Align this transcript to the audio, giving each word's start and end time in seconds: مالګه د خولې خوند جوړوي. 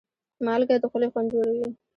مالګه 0.45 0.75
د 0.81 0.85
خولې 0.91 1.07
خوند 1.11 1.27
جوړوي. 1.33 1.67